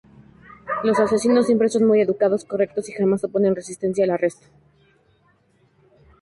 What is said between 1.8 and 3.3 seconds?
muy educados, correctos y jamás